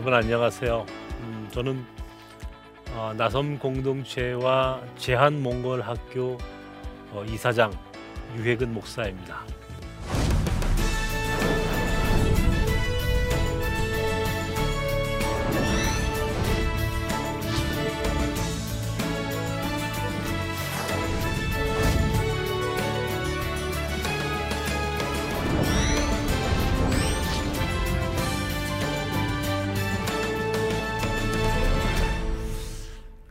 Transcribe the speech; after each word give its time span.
여러분 0.00 0.14
안녕하세요. 0.14 0.86
음, 1.20 1.48
저는 1.52 1.84
어, 2.94 3.12
나섬 3.18 3.58
공동체와 3.58 4.80
제한 4.96 5.42
몽골 5.42 5.82
학교 5.82 6.38
어, 7.10 7.22
이사장 7.28 7.70
유혜근 8.34 8.72
목사입니다. 8.72 9.44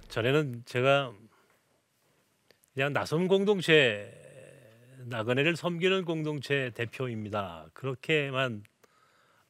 전에는 0.09 0.63
제가 0.65 1.13
그냥 2.73 2.93
나섬 2.93 3.27
공동체 3.27 4.11
나그네를 5.05 5.55
섬기는 5.55 6.03
공동체 6.05 6.71
대표입니다. 6.71 7.67
그렇게만 7.73 8.63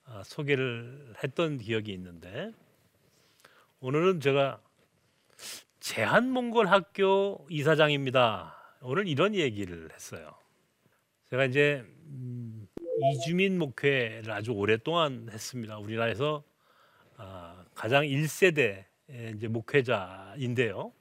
아, 0.05 0.23
소개를 0.23 1.13
했던 1.23 1.57
기억이 1.57 1.91
있는데 1.93 2.51
오늘은 3.79 4.19
제가 4.19 4.61
제한 5.79 6.29
몽골 6.29 6.67
학교 6.67 7.45
이사장입니다. 7.49 8.77
오늘 8.81 9.07
이런 9.07 9.35
얘기를 9.35 9.89
했어요. 9.93 10.35
제가 11.29 11.45
이제 11.45 11.83
음, 12.07 12.67
이주민 13.13 13.57
목회를 13.59 14.31
아주 14.31 14.51
오랫동안 14.51 15.29
했습니다. 15.31 15.77
우리나라에서 15.77 16.43
아, 17.15 17.63
가장 17.73 18.03
1세대 18.03 18.88
이제 19.35 19.47
목회자인데요. 19.47 20.91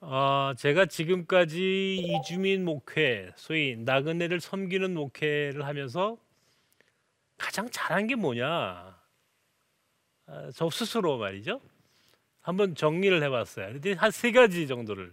어, 0.00 0.52
제가 0.56 0.86
지금까지 0.86 1.96
이주민 1.98 2.64
목회, 2.64 3.30
소위 3.36 3.76
나그네를 3.76 4.40
섬기는 4.40 4.94
목회를 4.94 5.66
하면서 5.66 6.16
가장 7.36 7.68
잘한 7.70 8.06
게 8.06 8.14
뭐냐? 8.14 8.98
아, 10.26 10.50
저 10.54 10.70
스스로 10.70 11.18
말이죠. 11.18 11.60
한번 12.40 12.74
정리를 12.74 13.22
해봤어요. 13.22 13.78
한 13.96 14.10
세 14.10 14.32
가지 14.32 14.66
정도를 14.66 15.12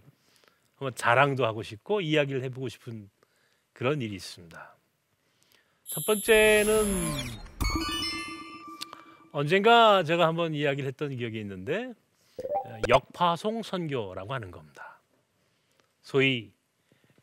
한번 0.76 0.94
자랑도 0.94 1.44
하고 1.44 1.62
싶고 1.62 2.00
이야기를 2.00 2.42
해보고 2.44 2.68
싶은 2.68 3.10
그런 3.74 4.00
일이 4.00 4.14
있습니다. 4.14 4.76
첫 5.84 6.06
번째는 6.06 6.84
언젠가 9.32 10.02
제가 10.02 10.26
한번 10.26 10.54
이야기를 10.54 10.86
했던 10.88 11.14
기억이 11.16 11.38
있는데 11.40 11.92
역파송 12.88 13.62
선교라고 13.62 14.32
하는 14.32 14.50
겁니다. 14.50 15.00
소위 16.02 16.52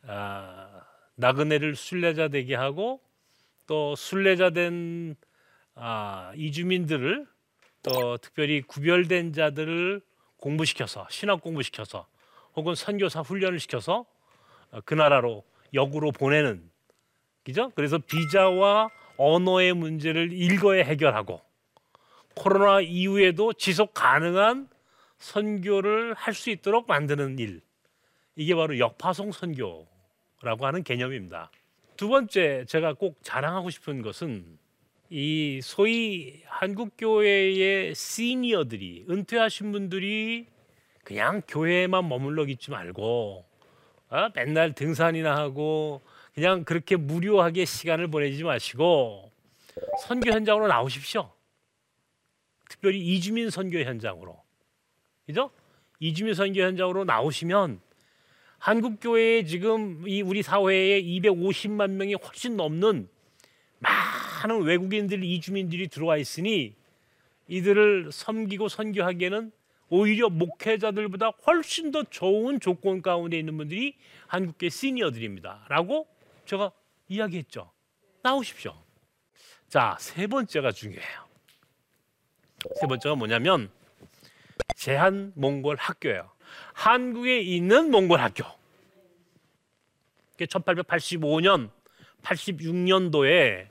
아, 0.07 0.83
나그네를 1.15 1.75
순례자 1.75 2.27
되게 2.27 2.55
하고 2.55 3.01
또 3.65 3.95
순례자 3.95 4.51
된 4.51 5.15
아, 5.73 6.31
이주민들을 6.35 7.25
또 7.81 8.17
특별히 8.17 8.61
구별된 8.61 9.33
자들을 9.33 10.01
공부시켜서 10.37 11.07
신학 11.09 11.41
공부시켜서 11.41 12.07
혹은 12.55 12.75
선교사 12.75 13.21
훈련을 13.21 13.59
시켜서 13.59 14.05
그 14.85 14.93
나라로 14.93 15.43
역으로 15.73 16.11
보내는 16.11 16.69
그죠? 17.43 17.71
그래서 17.75 17.97
비자와 17.97 18.89
언어의 19.17 19.73
문제를 19.73 20.31
일거에 20.31 20.83
해결하고 20.83 21.44
코로나 22.35 22.81
이후에도 22.81 23.53
지속 23.53 23.93
가능한 23.93 24.67
선교를 25.17 26.13
할 26.13 26.33
수 26.33 26.49
있도록 26.49 26.87
만드는 26.87 27.39
일. 27.39 27.61
이게 28.35 28.53
바로 28.53 28.77
역파송 28.77 29.31
선교라고 29.31 30.65
하는 30.65 30.83
개념입니다. 30.83 31.49
두 31.95 32.09
번째 32.09 32.65
제가 32.67 32.93
꼭 32.93 33.17
자랑하고 33.23 33.69
싶은 33.69 34.01
것은 34.01 34.59
이 35.09 35.61
소위 35.63 36.41
한국 36.45 36.95
교회의 36.97 37.95
시니어들이 37.95 39.05
은퇴하신 39.09 39.71
분들이 39.71 40.47
그냥 41.05 41.41
교회에만 41.47 42.09
머물러 42.09 42.45
있지 42.47 42.71
말고 42.71 43.45
어? 44.09 44.29
맨날 44.35 44.73
등산이나 44.73 45.37
하고 45.37 46.01
그냥 46.33 46.65
그렇게 46.65 46.97
무료하게 46.97 47.63
시간을 47.63 48.07
보내지 48.07 48.43
마시고 48.43 49.31
선교 50.01 50.31
현장으로 50.31 50.67
나오십시오. 50.67 51.31
특별히 52.69 52.99
이주민 52.99 53.49
선교 53.49 53.79
현장으로. 53.79 54.41
그죠? 55.25 55.51
이주민 55.99 56.33
선교 56.33 56.61
현장으로 56.61 57.05
나오시면 57.05 57.81
한국 58.57 58.99
교회에 58.99 59.43
지금 59.45 60.07
이 60.07 60.21
우리 60.21 60.41
사회에 60.41 61.01
250만 61.01 61.91
명이 61.91 62.15
훨씬 62.15 62.57
넘는 62.57 63.09
많은 63.79 64.61
외국인들 64.63 65.23
이주민들이 65.23 65.87
들어와 65.87 66.17
있으니 66.17 66.75
이들을 67.47 68.11
섬기고 68.11 68.69
선교하기에는 68.69 69.51
오히려 69.89 70.29
목회자들보다 70.29 71.29
훨씬 71.45 71.91
더 71.91 72.03
좋은 72.03 72.59
조건 72.59 73.01
가운데 73.01 73.37
있는 73.37 73.55
분들이 73.55 73.95
한국계 74.27 74.69
시니어들입니다.라고 74.69 76.07
제가 76.45 76.71
이야기했죠. 77.07 77.71
나오십시오. 78.23 78.75
자, 79.69 79.95
세 79.99 80.25
번째가 80.25 80.71
중요해요. 80.71 81.24
세 82.79 82.87
번째가 82.87 83.15
뭐냐면 83.15 83.69
제한 84.75 85.31
몽골 85.35 85.77
학교예요. 85.77 86.31
한국에 86.73 87.39
있는 87.39 87.91
몽골 87.91 88.19
학교. 88.19 88.43
1885년, 90.37 91.69
86년도에 92.23 93.67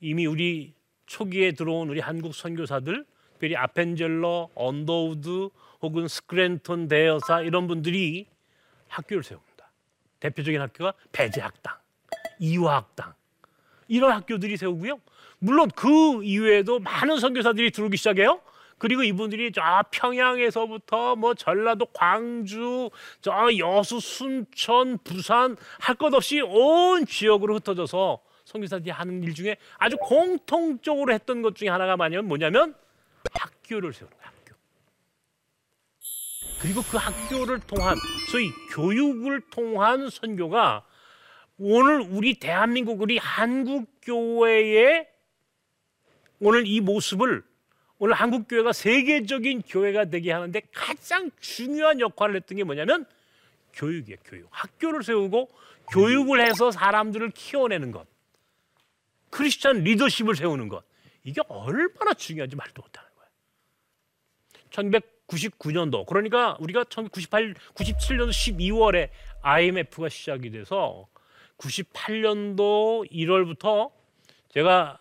이미 0.00 0.26
우리 0.26 0.74
초기에 1.06 1.52
들어온 1.52 1.90
우리 1.90 2.00
한국 2.00 2.34
선교사들, 2.34 3.04
특별히 3.32 3.56
아펜젤러, 3.56 4.50
언더우드 4.54 5.50
혹은 5.82 6.08
스크랜턴 6.08 6.88
대여사 6.88 7.42
이런 7.42 7.66
분들이 7.66 8.26
학교를 8.88 9.22
세웁니다. 9.22 9.70
대표적인 10.20 10.60
학교가 10.60 10.94
배재학당, 11.12 11.76
이화학당 12.38 13.14
이런 13.88 14.12
학교들이 14.12 14.56
세우고요. 14.56 15.00
물론 15.38 15.70
그 15.74 16.22
이후에도 16.24 16.78
많은 16.78 17.18
선교사들이 17.18 17.70
들어오기 17.70 17.96
시작해요. 17.96 18.40
그리고 18.78 19.02
이분들이 19.02 19.52
저 19.52 19.62
평양에서부터 19.90 21.16
뭐 21.16 21.34
전라도 21.34 21.86
광주 21.86 22.90
저 23.20 23.48
여수 23.58 24.00
순천 24.00 24.98
부산 25.04 25.56
할 25.78 25.94
것 25.96 26.12
없이 26.12 26.40
온 26.40 27.06
지역으로 27.06 27.54
흩어져서 27.56 28.20
선교사들이 28.44 28.90
하는 28.90 29.22
일 29.22 29.34
중에 29.34 29.56
아주 29.78 29.96
공통적으로 29.98 31.12
했던 31.12 31.40
것 31.40 31.54
중에 31.54 31.68
하나가 31.68 31.96
뭐냐면 31.96 32.74
학교를 33.32 33.92
세우는 33.92 34.14
거예요. 34.16 34.26
학교. 34.26 34.54
그리고 36.60 36.82
그 36.82 36.96
학교를 36.96 37.60
통한 37.60 37.96
소위 38.30 38.50
교육을 38.72 39.40
통한 39.50 40.10
선교가 40.10 40.84
오늘 41.58 42.00
우리 42.00 42.34
대한민국 42.34 43.00
우리 43.00 43.18
한국 43.18 43.86
교회의 44.02 45.08
오늘 46.40 46.66
이 46.66 46.80
모습을 46.80 47.44
오늘 47.98 48.14
한국 48.14 48.48
교회가 48.48 48.72
세계적인 48.72 49.62
교회가 49.62 50.06
되게 50.06 50.32
하는데 50.32 50.60
가장 50.72 51.30
중요한 51.40 52.00
역할을 52.00 52.36
했던 52.36 52.56
게 52.56 52.64
뭐냐면 52.64 53.06
교육이에요, 53.72 54.18
교육. 54.24 54.48
학교를 54.50 55.02
세우고 55.02 55.50
교육을 55.90 56.44
해서 56.44 56.70
사람들을 56.70 57.30
키워내는 57.30 57.92
것. 57.92 58.06
크리스천 59.30 59.78
리더십을 59.84 60.36
세우는 60.36 60.68
것. 60.68 60.84
이게 61.22 61.40
얼마나 61.48 62.14
중요한지 62.14 62.56
말도 62.56 62.82
못하는 62.82 63.08
거예요. 63.16 63.30
1999년도 64.70 66.06
그러니까 66.06 66.56
우리가 66.60 66.84
1998, 66.84 67.54
97년도 67.74 68.30
12월에 68.30 69.08
IMF가 69.42 70.08
시작이 70.08 70.50
돼서 70.50 71.08
98년도 71.58 73.10
1월부터 73.10 73.90
제가 74.48 74.98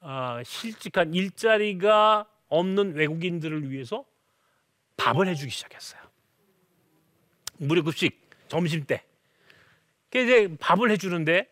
아, 0.00 0.42
실직한 0.44 1.14
일자리가 1.14 2.26
없는 2.48 2.94
외국인들을 2.94 3.70
위해서 3.70 4.04
밥을 4.96 5.26
해주기 5.28 5.50
시작했어요. 5.50 6.00
무료급식 7.58 8.30
점심 8.48 8.84
때. 8.84 9.04
이제 10.14 10.48
밥을 10.58 10.90
해주는데 10.92 11.46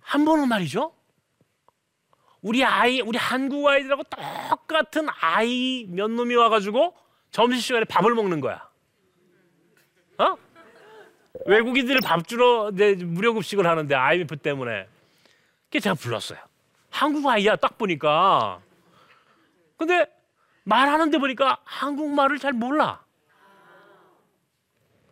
한 0.00 0.24
번은 0.24 0.48
말이죠. 0.48 0.92
우리 2.40 2.64
아이, 2.64 3.00
우리 3.00 3.18
한국 3.18 3.66
아이들하고 3.68 4.02
똑같은 4.04 5.06
아이 5.20 5.86
몇 5.88 6.10
놈이 6.10 6.34
와가지고 6.34 6.96
점심 7.30 7.60
시간에 7.60 7.84
밥을 7.84 8.14
먹는 8.14 8.40
거야. 8.40 8.68
어? 10.18 10.36
외국인들을 11.48 12.02
밥 12.02 12.28
주러 12.28 12.70
무료 12.70 13.32
급식을 13.32 13.66
하는데 13.66 13.94
IMF 13.94 14.36
때문에. 14.36 14.86
그게 15.64 15.80
제가 15.80 15.94
불렀어요. 15.94 16.38
한국 16.90 17.26
아이야 17.26 17.56
딱 17.56 17.78
보니까. 17.78 18.60
근데 19.78 20.06
말하는데 20.64 21.16
보니까 21.16 21.58
한국말을 21.64 22.38
잘 22.38 22.52
몰라. 22.52 23.02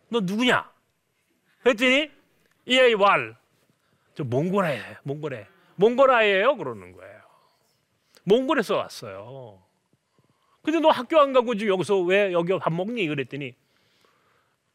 너 0.09 0.19
누구냐? 0.21 0.69
그랬더니 1.63 2.11
이 2.67 2.79
아이 2.79 2.93
왈. 2.93 3.35
저 4.13 4.23
몽골아예요. 4.23 4.97
몽골에. 5.03 5.47
몽골아예요. 5.75 6.55
그러는 6.55 6.91
거예요. 6.91 7.21
몽골에서 8.25 8.77
왔어요. 8.77 9.59
근데 10.61 10.79
너 10.79 10.89
학교 10.89 11.19
안 11.19 11.33
가고 11.33 11.55
지금 11.55 11.73
여기서 11.73 11.99
왜 12.01 12.31
여기 12.31 12.57
밥 12.59 12.71
먹니? 12.73 13.07
그랬더니 13.07 13.55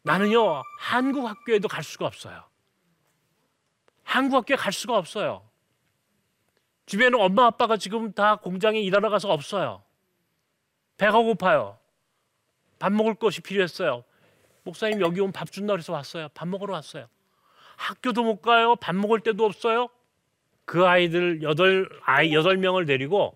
나는요 0.03 0.63
한국 0.79 1.27
학교에도 1.27 1.69
갈 1.69 1.83
수가 1.85 2.07
없어요. 2.07 2.45
한국 4.03 4.37
학교에 4.37 4.57
갈 4.57 4.73
수가 4.73 4.97
없어요. 4.97 5.49
집에는 6.87 7.21
엄마 7.21 7.47
아빠가 7.47 7.77
지금 7.77 8.13
다 8.13 8.37
공장에 8.37 8.81
일하러 8.81 9.09
가서 9.11 9.31
없어요. 9.31 9.83
배가 10.97 11.19
고파요. 11.19 11.79
밥 12.79 12.93
먹을 12.93 13.15
것이 13.15 13.41
필요했어요. 13.41 14.05
목사님 14.65 15.01
여기 15.01 15.21
온 15.21 15.33
밥 15.33 15.51
준다 15.51 15.73
그래서 15.73 15.93
왔어요. 15.93 16.29
밥 16.35 16.49
먹으러 16.49 16.75
왔어요. 16.75 17.07
학교도 17.77 18.23
못 18.25 18.43
가요. 18.43 18.77
밥 18.77 18.95
먹을 18.95 19.21
때도 19.21 19.45
없어요. 19.45 19.89
그 20.65 20.87
아이들 20.87 21.43
여덟 21.43 21.89
아이 22.05 22.35
여덟 22.35 22.57
명을 22.57 22.87
데리고 22.87 23.35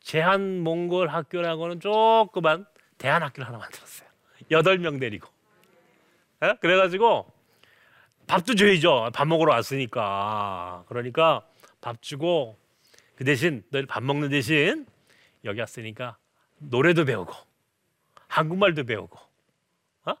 제한 0.00 0.60
몽골 0.62 1.08
학교라고는 1.08 1.80
조그만 1.80 2.66
대한 2.96 3.22
학교를 3.22 3.46
하나 3.46 3.58
만들었어요. 3.58 4.08
여덟 4.50 4.78
명 4.78 4.98
데리고. 4.98 5.28
에? 6.42 6.54
그래가지고 6.60 7.32
밥도 8.26 8.54
줘야죠. 8.54 9.10
밥 9.14 9.26
먹으러 9.26 9.52
왔으니까. 9.52 10.84
그러니까 10.88 11.46
밥 11.80 12.02
주고 12.02 12.58
그 13.16 13.24
대신 13.24 13.64
너희 13.70 13.86
밥 13.86 14.02
먹는 14.02 14.28
대신 14.30 14.86
여기 15.44 15.60
왔으니까 15.60 16.18
노래도 16.58 17.04
배우고 17.04 17.32
한국말도 18.28 18.84
배우고 18.84 19.18
어? 20.04 20.14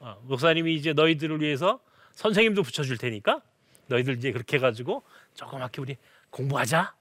어, 0.00 0.20
목사님이 0.24 0.74
이제 0.74 0.92
너희들을 0.92 1.40
위해서 1.40 1.80
선생님도 2.14 2.62
붙여줄 2.62 2.98
테니까 2.98 3.42
너희들 3.86 4.16
이제 4.16 4.32
그렇게 4.32 4.56
해가지고 4.56 5.02
조그맣게 5.34 5.80
우리 5.80 5.96
공부하자 6.30 6.94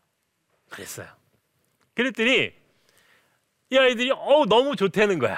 그랬어요. 0.69 1.07
그랬더니 1.93 2.51
이 3.71 3.77
아이들이 3.77 4.11
어 4.11 4.45
너무 4.47 4.75
좋다는 4.75 5.19
거야. 5.19 5.37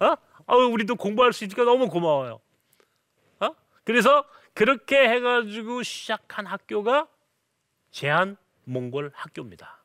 어? 0.00 0.14
어 0.50 0.56
우리도 0.56 0.96
공부할 0.96 1.32
수 1.32 1.44
있으니까 1.44 1.62
너무 1.62 1.88
고마워요. 1.88 2.40
어? 3.38 3.54
그래서 3.84 4.24
그렇게 4.52 5.08
해가지고 5.08 5.84
시작한 5.84 6.44
학교가 6.44 7.06
제한 7.92 8.36
몽골 8.64 9.12
학교입니다. 9.14 9.84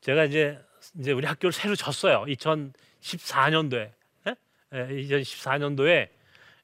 제가 0.00 0.24
이제 0.24 0.60
이제 0.98 1.12
우리 1.12 1.24
학교를 1.26 1.52
새로 1.52 1.76
졌어요. 1.76 2.24
2014년도에. 2.26 3.92
예? 4.26 4.36
2014년도에 4.72 6.08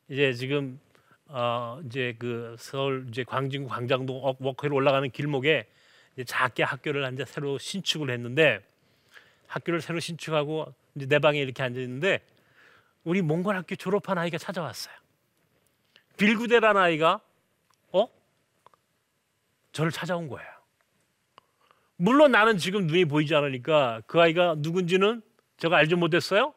이제 0.08 0.32
지금 0.32 0.80
어 1.26 1.80
이제 1.86 2.16
그 2.18 2.56
서울 2.58 3.06
이제 3.08 3.22
광진구 3.22 3.68
광장동 3.68 4.34
워크로 4.40 4.74
올라가는 4.74 5.08
길목에 5.08 5.68
이제 6.14 6.24
작게 6.24 6.64
학교를 6.64 7.12
이제 7.12 7.24
새로 7.24 7.56
신축을 7.56 8.10
했는데 8.10 8.66
학교를 9.46 9.80
새로 9.80 10.00
신축하고 10.00 10.74
이제 10.96 11.06
내 11.06 11.20
방에 11.20 11.40
이렇게 11.40 11.62
앉아 11.62 11.78
있는데 11.78 12.20
우리 13.08 13.22
몽골 13.22 13.56
학교 13.56 13.74
졸업한 13.74 14.18
아이가 14.18 14.36
찾아왔어요. 14.36 14.94
빌구대라는 16.18 16.78
아이가 16.78 17.22
어 17.90 18.06
저를 19.72 19.90
찾아온 19.90 20.28
거예요. 20.28 20.46
물론 21.96 22.32
나는 22.32 22.58
지금 22.58 22.86
눈이 22.86 23.06
보이지 23.06 23.34
않으니까 23.34 24.02
그 24.06 24.20
아이가 24.20 24.56
누군지는 24.58 25.22
제가 25.56 25.78
알지 25.78 25.94
못했어요. 25.94 26.52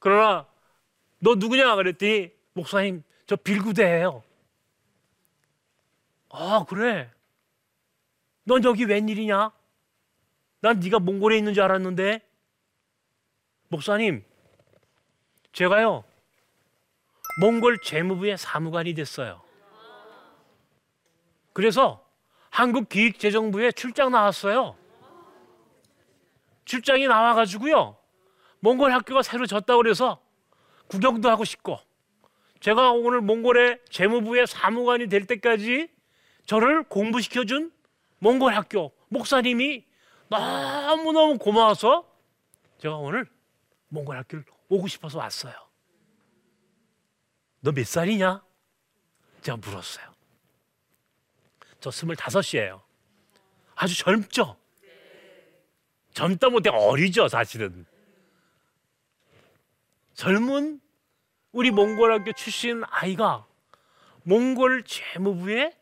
그러나 0.00 0.46
너 1.18 1.34
누구냐 1.34 1.76
그랬더니 1.76 2.30
목사님 2.52 3.02
저 3.24 3.34
빌구대예요. 3.34 4.22
아 6.28 6.66
그래? 6.68 7.10
넌 8.42 8.62
여기 8.64 8.84
웬일이냐? 8.84 9.50
난 10.60 10.78
네가 10.78 10.98
몽골에 10.98 11.38
있는 11.38 11.54
줄 11.54 11.62
알았는데 11.62 12.20
목사님 13.68 14.26
제가요 15.54 16.04
몽골 17.40 17.78
재무부의 17.78 18.36
사무관이 18.36 18.94
됐어요. 18.94 19.42
그래서 21.52 22.04
한국 22.50 22.88
기획재정부에 22.88 23.72
출장 23.72 24.10
나왔어요. 24.10 24.76
출장이 26.64 27.06
나와가지고요. 27.06 27.96
몽골 28.60 28.92
학교가 28.92 29.22
새로 29.22 29.46
졌다고 29.46 29.78
그래서 29.78 30.20
구경도 30.88 31.28
하고 31.30 31.44
싶고 31.44 31.78
제가 32.60 32.92
오늘 32.92 33.20
몽골의 33.20 33.80
재무부의 33.90 34.46
사무관이 34.46 35.08
될 35.08 35.26
때까지 35.26 35.88
저를 36.46 36.82
공부시켜준 36.84 37.72
몽골 38.18 38.54
학교 38.54 38.92
목사님이 39.08 39.84
너무너무 40.28 41.38
고마워서 41.38 42.08
제가 42.78 42.96
오늘 42.96 43.28
몽골 43.88 44.16
학교를 44.16 44.44
오고 44.68 44.88
싶어서 44.88 45.18
왔어요. 45.18 45.54
너 47.60 47.72
몇 47.72 47.86
살이냐? 47.86 48.42
제가 49.42 49.56
물었어요. 49.56 50.14
저 51.80 51.90
스물다섯이에요. 51.90 52.82
아주 53.74 53.96
젊죠? 53.98 54.56
젊다 56.12 56.48
못해 56.50 56.70
어리죠, 56.70 57.28
사실은. 57.28 57.84
젊은 60.14 60.80
우리 61.52 61.70
몽골 61.70 62.12
학교 62.12 62.32
출신 62.32 62.82
아이가 62.88 63.46
몽골 64.22 64.84
재무부의 64.84 65.76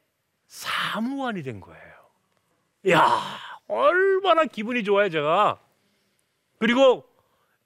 사무관이 0.47 1.43
된 1.43 1.61
거예요. 1.61 1.93
야 2.91 3.21
얼마나 3.69 4.45
기분이 4.45 4.85
좋아요, 4.85 5.09
제가. 5.11 5.61
그리고 6.59 7.09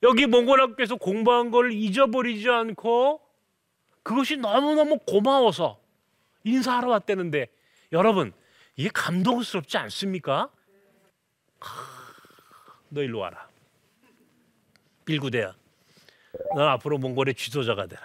여기 0.03 0.27
몽골 0.27 0.61
학교에서 0.61 0.97
공부한 0.97 1.51
걸 1.51 1.73
잊어버리지 1.73 2.49
않고 2.49 3.21
그것이 4.03 4.37
너무너무 4.37 4.99
고마워서 4.99 5.81
인사하러 6.45 6.89
왔다는데 6.89 7.49
여러분 7.93 8.33
이게 8.77 8.89
감동스럽지 8.93 9.79
않습니까? 9.79 10.51
너 12.89 13.03
일로 13.03 13.19
와라. 13.19 13.49
빌구대야. 15.07 15.55
넌 16.55 16.69
앞으로 16.69 16.99
몽골의 16.99 17.35
지도자가 17.35 17.87
되라. 17.87 18.03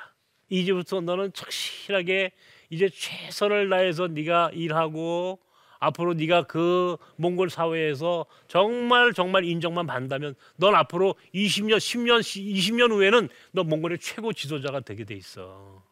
이제부터 0.49 1.01
너는 1.01 1.33
착실하게 1.33 2.31
이제 2.69 2.89
최선을 2.89 3.69
다해서 3.69 4.07
네가 4.07 4.51
일하고 4.53 5.39
앞으로 5.81 6.13
네가 6.13 6.43
그 6.43 6.95
몽골 7.15 7.49
사회에서 7.49 8.27
정말 8.47 9.13
정말 9.13 9.43
인정만 9.43 9.87
받는다면 9.87 10.35
넌 10.55 10.75
앞으로 10.75 11.15
20년, 11.33 11.77
10년, 11.77 12.19
20년 12.21 12.91
후에는 12.91 13.27
너 13.51 13.63
몽골의 13.63 13.97
최고 13.97 14.31
지도자가 14.31 14.81
되게 14.81 15.03
돼 15.03 15.15
있어. 15.15 15.83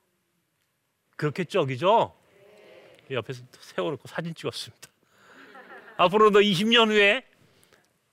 그렇겠죠, 1.17 1.65
그죠? 1.65 2.15
옆에서 3.10 3.43
세워놓고 3.60 4.08
사진 4.08 4.36
찍었습니다. 4.36 4.89
앞으로 5.98 6.29
너 6.29 6.39
20년 6.39 6.89
후에 6.89 7.25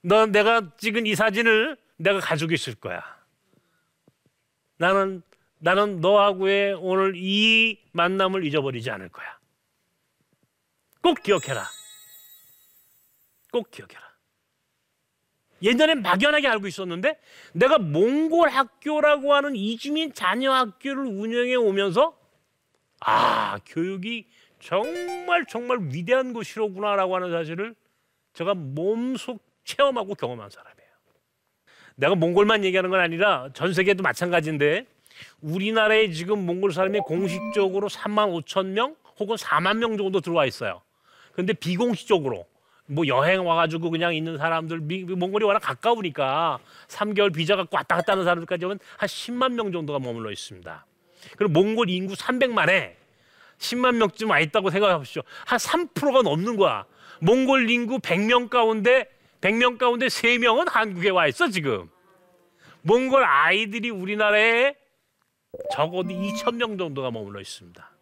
너 0.01 0.25
내가 0.25 0.75
찍은 0.77 1.05
이 1.05 1.13
사진을 1.13 1.77
내가 1.97 2.19
가지고 2.19 2.53
있을 2.53 2.73
거야. 2.73 3.03
나는 4.77 5.21
나는 5.59 6.01
너하고의 6.01 6.73
오늘 6.73 7.13
이 7.15 7.79
만남을 7.91 8.45
잊어버리지 8.45 8.89
않을 8.89 9.09
거야. 9.09 9.36
꼭 11.07 11.23
기억해라. 11.23 11.65
꼭 13.49 13.71
기억해라. 13.71 14.01
예전에 15.61 15.95
막연하게 15.95 16.49
알고 16.49 16.67
있었는데 16.67 17.17
내가 17.53 17.77
몽골 17.77 18.49
학교라고 18.49 19.33
하는 19.33 19.55
이주민 19.55 20.13
자녀 20.13 20.51
학교를 20.51 21.05
운영해 21.05 21.55
오면서 21.55 22.19
아 22.99 23.57
교육이 23.65 24.27
정말 24.59 25.45
정말 25.47 25.79
위대한 25.93 26.33
곳이로구나라고 26.33 27.15
하는 27.15 27.31
사실을 27.31 27.73
제가 28.33 28.53
몸속 28.53 29.41
체험하고 29.63 30.13
경험한 30.13 30.49
사람이에요. 30.49 30.89
내가 31.95 32.15
몽골만 32.15 32.65
얘기하는 32.65 32.89
건 32.89 32.99
아니라 32.99 33.49
전 33.53 33.73
세계도 33.73 34.03
마찬가지인데 34.03 34.85
우리나라에 35.39 36.11
지금 36.11 36.45
몽골 36.45 36.73
사람이 36.73 36.99
공식적으로 36.99 37.87
3만 37.87 38.43
5천 38.43 38.65
명 38.67 38.97
혹은 39.19 39.37
4만 39.37 39.77
명 39.77 39.95
정도 39.95 40.19
들어와 40.19 40.45
있어요. 40.45 40.81
근데 41.37 41.53
비공식적으로 41.53 42.47
뭐 42.87 43.05
여행 43.05 43.45
와가지고 43.45 43.91
그냥 43.91 44.15
있는 44.15 44.39
사람들 44.39 44.79
몽골이 44.79 45.45
워낙 45.45 45.59
가까우니까 45.59 46.57
3개월 46.87 47.31
비자 47.31 47.55
갖고 47.55 47.77
왔다 47.77 47.95
갔다 47.95 48.13
하는 48.13 48.23
사람들까지 48.23 48.65
하면 48.65 48.79
한 48.97 49.07
10만 49.07 49.53
명 49.53 49.71
정도가 49.71 49.99
머물러 49.99 50.31
있습니다. 50.31 50.85
그리고 51.37 51.53
몽골 51.53 51.91
인구 51.91 52.15
300만에 52.15 52.95
10만 53.59 53.97
명쯤 53.97 54.31
와 54.31 54.39
있다고 54.39 54.71
생각해 54.71 54.97
보십시오. 54.97 55.21
한 55.45 55.59
3%가 55.59 56.23
넘는 56.23 56.57
거야. 56.57 56.85
몽골 57.21 57.69
인구 57.69 57.99
100명 57.99 58.49
가운데 58.49 59.07
100명 59.41 59.77
가운데 59.77 60.07
3명은 60.07 60.71
한국에 60.71 61.09
와 61.09 61.27
있어 61.27 61.49
지금. 61.49 61.87
몽골 62.81 63.23
아이들이 63.23 63.91
우리나라에 63.91 64.73
적어도 65.71 66.09
2,000명 66.09 66.79
정도가 66.79 67.11
머물러 67.11 67.41
있습니다. 67.41 67.96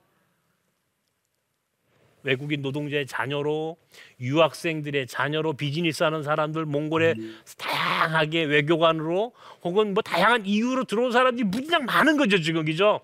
외국인 2.26 2.62
노동자의 2.62 3.06
자녀로 3.06 3.78
유학생들의 4.20 5.08
자녀로 5.08 5.54
비즈니스 5.54 6.04
하는 6.04 6.24
사람들 6.24 6.66
몽골에 6.66 7.14
다양하게 7.58 8.44
외교관으로 8.44 9.34
혹은 9.64 9.94
뭐 9.94 10.02
다양한 10.02 10.46
이유로 10.46 10.86
들어온 10.86 11.12
사람들이 11.12 11.48
무지장 11.48 11.86
많은 11.86 12.18
거죠 12.18 12.42
지금 12.42 12.66
그죠? 12.66 13.02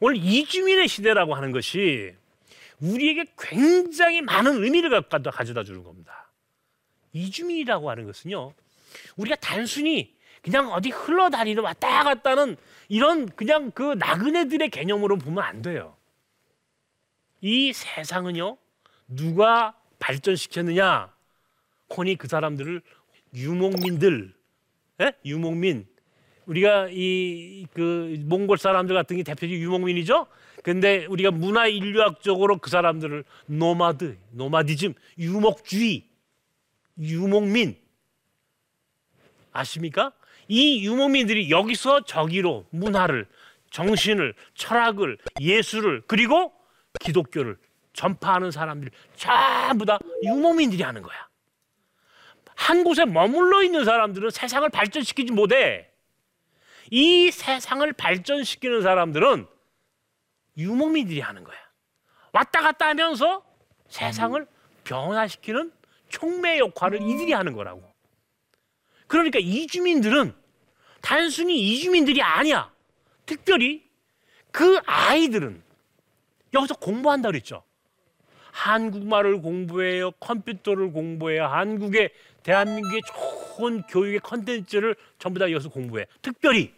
오늘 0.00 0.16
이주민의 0.16 0.88
시대라고 0.88 1.34
하는 1.34 1.52
것이 1.52 2.14
우리에게 2.80 3.26
굉장히 3.38 4.22
많은 4.22 4.64
의미를 4.64 5.02
가져다 5.02 5.62
주는 5.62 5.84
겁니다. 5.84 6.30
이주민이라고 7.12 7.90
하는 7.90 8.06
것은요. 8.06 8.54
우리가 9.16 9.36
단순히 9.36 10.14
그냥 10.42 10.72
어디 10.72 10.88
흘러다니는 10.88 11.62
왔다 11.62 12.02
갔다는 12.02 12.56
이런 12.88 13.28
그냥 13.28 13.70
그 13.72 13.94
나그네들의 13.98 14.70
개념으로 14.70 15.18
보면 15.18 15.44
안 15.44 15.60
돼요. 15.60 15.94
이 17.40 17.72
세상은요. 17.72 18.56
누가 19.08 19.74
발전시켰느냐? 19.98 21.12
혼이 21.96 22.16
그 22.16 22.28
사람들을 22.28 22.82
유목민들, 23.34 24.34
예? 25.00 25.12
유목민. 25.24 25.86
우리가 26.46 26.88
이 26.90 27.50
그 27.72 28.16
몽골 28.26 28.58
사람들 28.58 28.94
같은 28.94 29.16
게 29.16 29.22
대표적인 29.22 29.60
유목민이죠. 29.60 30.26
근데 30.62 31.06
우리가 31.06 31.30
문화 31.30 31.66
인류학적으로 31.66 32.58
그 32.58 32.68
사람들을 32.70 33.24
노마드, 33.46 34.18
노마디즘, 34.32 34.94
유목주의, 35.18 36.06
유목민 36.98 37.76
아십니까? 39.52 40.12
이 40.48 40.84
유목민들이 40.84 41.50
여기서 41.50 42.04
저기로 42.04 42.66
문화를, 42.70 43.26
정신을, 43.70 44.34
철학을, 44.54 45.16
예술을 45.40 46.02
그리고 46.06 46.52
기독교를 46.98 47.56
전파하는 47.92 48.50
사람들 48.50 48.90
전부 49.16 49.84
다 49.84 49.98
유목민들이 50.22 50.82
하는 50.82 51.02
거야. 51.02 51.28
한 52.54 52.84
곳에 52.84 53.04
머물러 53.04 53.62
있는 53.62 53.84
사람들은 53.84 54.30
세상을 54.30 54.68
발전시키지 54.68 55.32
못해. 55.32 55.90
이 56.90 57.30
세상을 57.30 57.90
발전시키는 57.92 58.82
사람들은 58.82 59.46
유목민들이 60.56 61.20
하는 61.20 61.44
거야. 61.44 61.58
왔다 62.32 62.60
갔다 62.60 62.88
하면서 62.88 63.44
세상을 63.88 64.46
변화시키는 64.84 65.72
촉매 66.08 66.58
역할을 66.58 67.00
이들이 67.02 67.32
하는 67.32 67.54
거라고. 67.54 67.82
그러니까 69.06 69.38
이주민들은 69.40 70.34
단순히 71.00 71.58
이주민들이 71.58 72.22
아니야. 72.22 72.72
특별히 73.26 73.88
그 74.52 74.78
아이들은 74.86 75.62
여기서 76.54 76.74
공부한다 76.74 77.30
그랬죠. 77.30 77.62
한국말을 78.52 79.40
공부해요. 79.42 80.10
컴퓨터를 80.12 80.92
공부해요. 80.92 81.46
한국의 81.46 82.10
대한민국의 82.42 83.00
좋은 83.56 83.82
교육의 83.82 84.20
컨텐츠를 84.20 84.96
전부 85.18 85.38
다 85.38 85.50
여기서 85.50 85.68
공부해. 85.70 86.06
특별히 86.22 86.74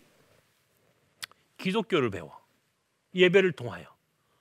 기독교를 1.58 2.10
배워. 2.10 2.38
예배를 3.14 3.52
통하여 3.52 3.86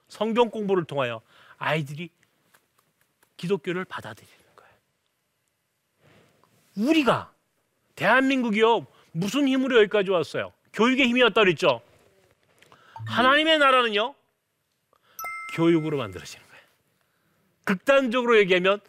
성경 0.07 0.49
공부를 0.49 0.85
통하여 0.85 1.21
아이들이 1.57 2.09
기독교를 3.37 3.85
받아들이는 3.85 4.35
거예요. 4.55 4.73
우리가 6.89 7.31
대한민국이요 7.95 8.87
무슨 9.11 9.47
힘으로 9.47 9.77
여기까지 9.81 10.09
왔어요? 10.09 10.53
교육의 10.73 11.07
힘이었다 11.07 11.41
그랬죠. 11.41 11.81
하나님의 13.07 13.57
나라는요 13.59 14.15
교육으로 15.53 15.97
만들어지는 15.97 16.45
거예요. 16.47 16.63
극단적으로 17.63 18.37
얘기하면 18.39 18.79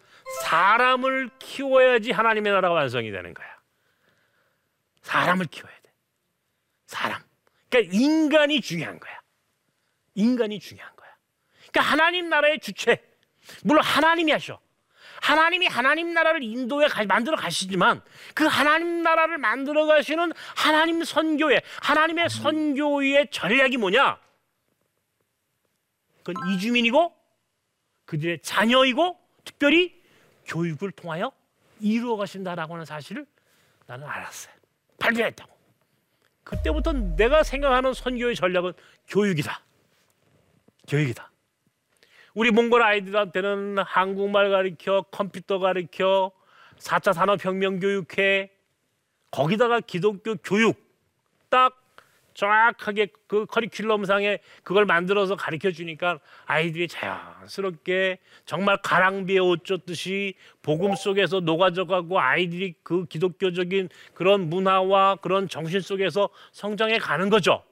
사람을 0.41 1.29
키워야지 1.39 2.11
하나님의 2.11 2.53
나라가 2.53 2.75
완성이 2.75 3.11
되는 3.11 3.33
거야. 3.33 3.47
사람을 5.01 5.45
키워야 5.47 5.73
돼. 5.83 5.91
사람. 6.87 7.21
그러니까 7.69 7.95
인간이 7.95 8.61
중요한 8.61 8.99
거야. 8.99 9.19
인간이 10.15 10.59
중요한 10.59 10.95
거야. 10.95 11.09
그러니까 11.71 11.81
하나님 11.81 12.29
나라의 12.29 12.59
주체. 12.59 13.01
물론 13.63 13.83
하나님이 13.83 14.31
하셔. 14.31 14.59
하나님이 15.21 15.67
하나님 15.67 16.13
나라를 16.13 16.43
인도에 16.43 16.87
만들어 17.07 17.37
가시지만 17.37 18.01
그 18.33 18.45
하나님 18.45 19.03
나라를 19.03 19.37
만들어 19.37 19.85
가시는 19.85 20.33
하나님 20.55 21.03
선교회, 21.03 21.61
하나님의 21.81 22.29
선교의 22.29 23.29
전략이 23.31 23.77
뭐냐? 23.77 24.19
그건 26.23 26.49
이주민이고 26.49 27.13
그들의 28.05 28.39
자녀이고 28.41 29.19
특별히 29.43 30.01
교육을 30.45 30.91
통하여 30.91 31.31
이루어 31.79 32.15
가신다라고 32.15 32.73
하는 32.73 32.85
사실을 32.85 33.25
나는 33.85 34.07
알았어요. 34.07 34.53
발견했다고. 34.99 35.53
그때부터 36.43 36.93
내가 36.93 37.43
생각하는 37.43 37.93
선교의 37.93 38.35
전략은 38.35 38.73
교육이다. 39.07 39.61
교육이다. 40.87 41.31
우리 42.33 42.51
몽골 42.51 42.81
아이들한테는 42.81 43.77
한국말 43.79 44.49
가르쳐, 44.49 45.05
컴퓨터 45.11 45.59
가르쳐, 45.59 46.31
4차 46.77 47.13
산업혁명 47.13 47.79
교육해, 47.79 48.51
거기다가 49.31 49.79
기독교 49.79 50.35
교육 50.35 50.77
딱 51.49 51.82
정확하게 52.33 53.07
그 53.27 53.45
커리큘럼상에 53.45 54.39
그걸 54.63 54.85
만들어서 54.85 55.35
가르쳐 55.35 55.71
주니까 55.71 56.19
아이들이 56.45 56.87
자연스럽게 56.87 58.19
정말 58.45 58.77
가랑비에 58.81 59.39
옷 59.39 59.65
젖듯이 59.65 60.35
복음 60.61 60.95
속에서 60.95 61.39
녹아져가고 61.39 62.19
아이들이 62.19 62.73
그 62.83 63.05
기독교적인 63.05 63.89
그런 64.13 64.49
문화와 64.49 65.17
그런 65.17 65.47
정신 65.47 65.81
속에서 65.81 66.29
성장해 66.51 66.99
가는 66.99 67.29
거죠. 67.29 67.63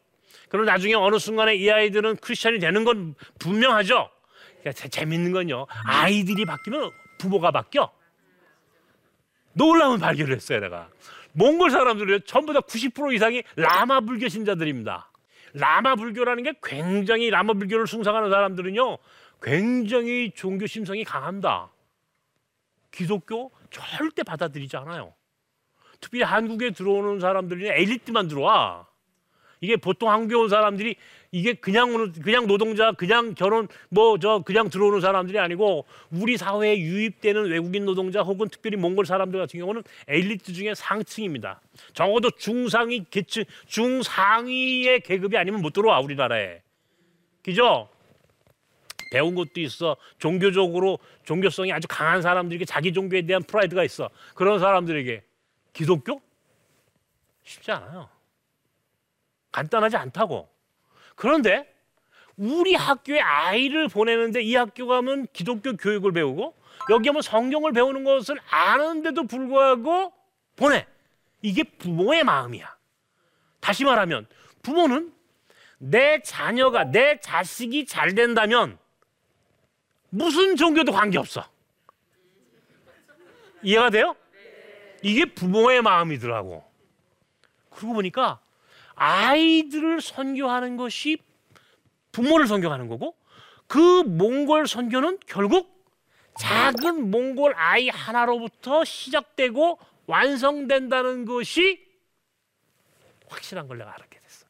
그럼 0.49 0.65
나중에 0.65 0.93
어느 0.93 1.17
순간에 1.17 1.55
이 1.55 1.69
아이들은 1.69 2.17
크리스천이 2.17 2.59
되는 2.59 2.83
건 2.83 3.15
분명하죠. 3.39 4.09
그러니까 4.59 4.87
재밌는 4.89 5.31
건요. 5.31 5.65
아이들이 5.85 6.45
바뀌면 6.45 6.91
부모가 7.17 7.51
바뀌어. 7.51 7.91
놀라운 9.53 9.99
발견을 9.99 10.35
했어요, 10.35 10.59
내가. 10.59 10.89
몽골 11.33 11.71
사람들은 11.71 12.21
전부 12.25 12.53
다 12.53 12.59
90% 12.61 13.13
이상이 13.13 13.43
라마 13.55 14.01
불교 14.01 14.27
신자들입니다. 14.27 15.11
라마 15.53 15.95
불교라는 15.95 16.43
게 16.43 16.53
굉장히 16.63 17.29
라마 17.29 17.53
불교를 17.53 17.88
숭상하는 17.88 18.29
사람들은요, 18.29 18.97
굉장히 19.41 20.31
종교 20.35 20.67
심성이 20.67 21.03
강합니다. 21.03 21.71
기독교 22.91 23.51
절대 23.69 24.23
받아들이지 24.23 24.77
않아요. 24.77 25.13
특히 26.00 26.21
한국에 26.21 26.71
들어오는 26.71 27.19
사람들이 27.19 27.67
엘리트만 27.67 28.27
들어와. 28.27 28.88
이게 29.61 29.77
보통 29.77 30.09
한국에 30.09 30.35
온 30.35 30.49
사람들이 30.49 30.95
이게 31.31 31.53
그냥 31.53 32.11
그냥 32.13 32.47
노동자 32.47 32.91
그냥 32.91 33.35
결혼 33.35 33.67
뭐 33.89 34.17
저 34.17 34.39
그냥 34.39 34.69
들어오는 34.69 34.99
사람들이 35.01 35.39
아니고 35.39 35.85
우리 36.11 36.35
사회에 36.35 36.77
유입되는 36.79 37.45
외국인 37.49 37.85
노동자 37.85 38.21
혹은 38.21 38.49
특별히 38.49 38.75
몽골 38.77 39.05
사람들 39.05 39.39
같은 39.39 39.59
경우는 39.59 39.83
엘리트 40.07 40.51
중에 40.51 40.73
상층입니다. 40.73 41.61
적어도 41.93 42.31
중상위 42.31 43.05
계층 43.11 43.43
중상위의 43.67 45.01
계급이 45.01 45.37
아니면 45.37 45.61
못 45.61 45.73
들어와 45.73 45.99
우리나라에. 46.01 46.61
그죠? 47.43 47.87
배운 49.11 49.35
것도 49.35 49.59
있어. 49.59 49.95
종교적으로 50.17 50.97
종교성이 51.23 51.71
아주 51.71 51.87
강한 51.87 52.21
사람들에게 52.21 52.65
자기 52.65 52.93
종교에 52.93 53.21
대한 53.23 53.43
프라이드가 53.43 53.83
있어. 53.83 54.09
그런 54.33 54.59
사람들에게 54.59 55.21
기독교 55.73 56.21
쉽지 57.43 57.71
않아요. 57.71 58.09
간단하지 59.51 59.98
않다고. 59.98 60.50
그런데 61.15 61.72
우리 62.38 62.74
학교에 62.74 63.20
아이를 63.20 63.88
보내는데 63.88 64.41
이 64.41 64.55
학교 64.55 64.88
가면 64.88 65.27
기독교 65.34 65.75
교육을 65.75 66.12
배우고 66.12 66.55
여기 66.89 67.10
하면 67.10 67.22
성경을 67.22 67.74
배우는 67.74 68.03
것을 68.03 68.38
아는데도 68.50 69.27
불구하고 69.27 70.13
보내. 70.55 70.88
이게 71.41 71.63
부모의 71.63 72.24
마음이야. 72.24 72.75
다시 73.60 73.84
말하면 73.84 74.27
부모는 74.63 75.13
내 75.77 76.22
자녀가 76.22 76.84
내 76.84 77.20
자식이 77.20 77.86
잘 77.86 78.13
된다면 78.13 78.77
무슨 80.10 80.55
종교도 80.55 80.91
관계없어. 80.91 81.43
이해가 83.63 83.89
돼요? 83.89 84.15
이게 85.01 85.25
부모의 85.25 85.81
마음이더라고. 85.81 86.63
그러고 87.70 87.93
보니까 87.93 88.39
아이들을 89.01 90.00
선교하는 90.00 90.77
것이 90.77 91.17
부모를 92.12 92.46
선교하는 92.46 92.88
거고 92.88 93.17
그 93.65 94.03
몽골 94.03 94.67
선교는 94.67 95.17
결국 95.25 95.84
작은 96.38 97.10
몽골 97.10 97.55
아이 97.55 97.89
하나로부터 97.89 98.86
시작되고 98.86 99.79
완성된다는 100.05 101.25
것이 101.25 101.84
확실한 103.27 103.67
걸 103.67 103.79
내가 103.79 103.91
알게 103.91 104.20
됐어. 104.20 104.46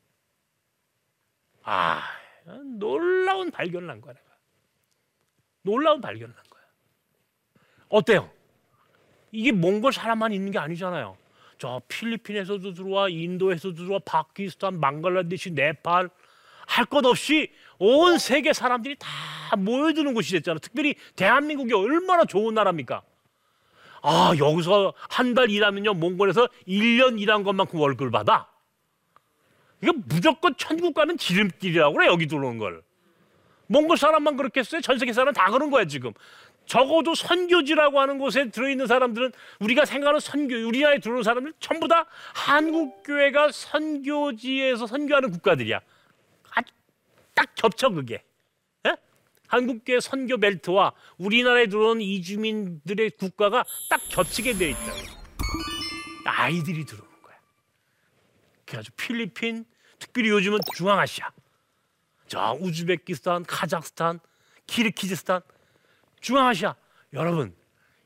아, 1.64 2.02
놀라운 2.78 3.52
발견을 3.52 3.90
한 3.90 4.02
거야 4.02 4.14
내가. 4.14 4.26
놀라운 5.62 6.02
발견을 6.02 6.36
한 6.36 6.44
거야. 6.50 6.62
어때요? 7.88 8.30
이게 9.32 9.54
몽골 9.54 9.94
사람만 9.94 10.34
있는 10.34 10.52
게 10.52 10.60
아니잖아요. 10.60 11.21
저 11.62 11.80
필리핀에서도 11.88 12.74
들어와, 12.74 13.08
인도에서도 13.08 13.76
들어와, 13.76 14.00
파키스탄, 14.04 14.80
망갈라데시, 14.80 15.52
네팔 15.52 16.10
할 16.66 16.86
것 16.86 17.06
없이 17.06 17.52
온 17.78 18.18
세계 18.18 18.52
사람들이 18.52 18.96
다 18.98 19.08
모여드는 19.58 20.16
곳이 20.16 20.32
됐잖아. 20.32 20.58
특별히 20.60 20.96
대한민국이 21.16 21.72
얼마나 21.76 22.26
좋은 22.26 22.56
나라입니까? 22.56 23.04
아 24.02 24.34
여기서 24.40 24.94
한 25.10 25.36
달 25.36 25.52
일하면요 25.52 25.94
몽골에서 25.94 26.48
1년 26.68 27.20
일한 27.22 27.44
것만큼 27.44 27.80
월급을 27.80 28.10
받아. 28.10 28.50
이거 29.84 29.94
무조건 30.08 30.56
천국 30.58 30.96
가는 30.96 31.16
지름길이라고 31.16 31.94
그래 31.94 32.08
여기 32.08 32.26
들어온 32.26 32.58
걸. 32.58 32.82
몽골 33.68 33.98
사람만 33.98 34.36
그렇겠어요? 34.36 34.82
전 34.82 34.98
세계 34.98 35.14
사람 35.14 35.32
다 35.34 35.52
그런 35.52 35.70
거야 35.70 35.86
지금. 35.86 36.12
적어도 36.72 37.16
선교지라고 37.16 38.00
하는 38.00 38.18
곳에 38.18 38.50
들어있는 38.50 38.88
사람들은 38.88 39.34
우리가 39.60 39.84
생각하는 39.84 40.22
선교, 40.22 40.56
우리나라에 40.56 41.00
들어오는 41.00 41.22
사람들 41.22 41.52
전부 41.60 41.90
다 41.90 42.06
한국 42.34 43.04
교회가 43.04 43.52
선교지에서 43.52 44.88
선교하는 44.88 45.32
국가들이야. 45.32 45.82
아주 46.52 46.72
딱 47.34 47.54
겹쳐 47.56 47.90
그게. 47.90 48.24
예? 48.88 48.96
한국 49.50 49.84
교회 49.86 50.00
선교 50.00 50.38
벨트와 50.38 50.94
우리나라에 51.18 51.68
들어온 51.68 52.00
이주민들의 52.00 53.10
국가가 53.20 53.66
딱 53.90 54.00
겹치게 54.08 54.54
돼 54.54 54.70
있다. 54.70 54.80
아이들이 56.24 56.86
들어오는 56.86 57.22
거야. 57.22 57.36
그래가지고 58.66 58.96
필리핀, 58.96 59.66
특별히 60.00 60.30
요즘은 60.30 60.60
중앙아시아, 60.78 61.32
자 62.30 62.54
우즈베키스탄, 62.54 63.44
카자흐스탄, 63.44 64.22
키르키즈스탄, 64.68 65.42
중앙아시아. 66.22 66.76
여러분, 67.14 67.54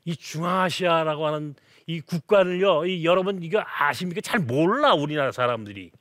이 0.04 0.16
중앙아시아라고 0.16 1.26
하는 1.26 1.54
이 1.86 2.00
국가를요, 2.00 2.86
이 2.86 3.04
여러분 3.04 3.42
이거 3.42 3.62
아십니까? 3.64 4.20
잘 4.20 4.40
몰라 4.40 4.94
우리나라 4.94 5.30
사람들이. 5.30 5.92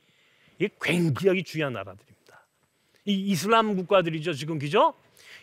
이게 0.57 0.69
굉장히 0.81 1.43
중요한 1.43 1.73
나라들입니다. 1.73 2.45
이 3.05 3.13
이슬람 3.31 3.75
국가들이죠 3.75 4.33
지금 4.33 4.57
그죠? 4.57 4.95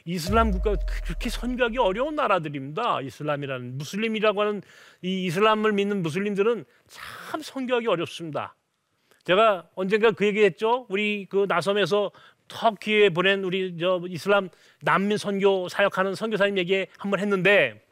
이슬람 0.05 0.51
국가 0.51 0.75
그렇게 1.05 1.31
선교하기 1.31 1.79
어려운 1.79 2.17
나라들입니다. 2.17 3.03
이슬람이라는 3.03 3.79
무슬림이라고 3.79 4.41
하는 4.41 4.63
이 5.03 5.27
이슬람을 5.27 5.73
믿는 5.73 6.03
무슬림들은 6.03 6.65
참 6.89 7.43
선교하기 7.43 7.87
어렵습니다. 7.87 8.57
제가 9.25 9.69
언젠가 9.77 10.11
그 10.11 10.27
얘기했죠. 10.27 10.87
우리 10.89 11.27
그 11.31 11.47
나섬에서 11.49 12.11
터키에 12.49 13.11
보낸 13.11 13.45
우리 13.45 13.77
저 13.79 14.01
이슬람 14.09 14.49
난민 14.81 15.19
선교 15.19 15.69
사역하는 15.69 16.15
선교사님 16.15 16.59
얘기 16.59 16.87
한번 16.99 17.21
했는데 17.21 17.83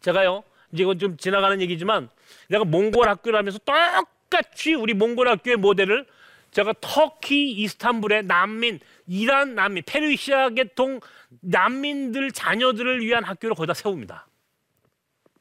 제가요 0.00 0.44
이제 0.72 0.82
이건 0.82 0.98
좀 0.98 1.16
지나가는 1.16 1.60
얘기지만 1.60 2.08
내가 2.48 2.64
몽골 2.64 3.08
학교를 3.08 3.38
하면서 3.38 3.58
똑같이 3.58 4.74
우리 4.74 4.94
몽골 4.94 5.28
학교의 5.28 5.56
모델을 5.56 6.06
제가 6.50 6.74
터키 6.80 7.50
이스탄불의 7.52 8.24
난민 8.24 8.80
이란 9.06 9.54
난민 9.54 9.82
페르시아 9.86 10.50
계통 10.50 11.00
난민들 11.40 12.32
자녀들을 12.32 13.00
위한 13.04 13.24
학교를 13.24 13.54
거기다 13.54 13.74
세웁니다. 13.74 14.26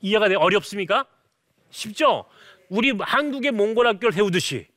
이해가 0.01 0.29
돼 0.29 0.35
어렵습니까? 0.35 1.05
쉽죠? 1.69 2.25
우리 2.69 2.91
한국의 2.91 3.51
몽골 3.51 3.87
학교를 3.87 4.11
세우듯이 4.11 4.67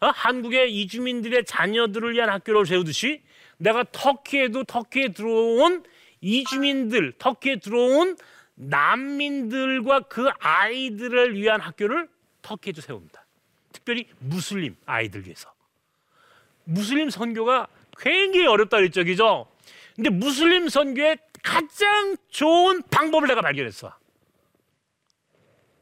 어? 0.00 0.08
한국의 0.08 0.74
이주민들의 0.74 1.44
자녀들을 1.44 2.14
위한 2.14 2.28
학교를 2.28 2.66
세우듯이 2.66 3.22
내가 3.58 3.84
터키에도 3.90 4.64
터키에 4.64 5.08
들어온 5.08 5.84
이주민들, 6.20 7.12
터키에 7.18 7.56
들어온 7.56 8.16
난민들과 8.54 10.00
그 10.00 10.28
아이들을 10.38 11.34
위한 11.34 11.60
학교를 11.60 12.08
터키에도 12.42 12.80
세웁니다. 12.80 13.24
특별히 13.72 14.06
무슬림 14.18 14.76
아이들 14.86 15.24
위해서. 15.24 15.52
무슬림 16.64 17.10
선교가 17.10 17.68
굉장히 17.98 18.46
어렵다 18.46 18.78
그랬죠, 18.78 19.04
그죠? 19.04 19.46
근데 19.94 20.10
무슬림 20.10 20.68
선교의 20.68 21.18
가장 21.42 22.16
좋은 22.28 22.82
방법을 22.90 23.28
내가 23.28 23.40
발견했어. 23.40 23.94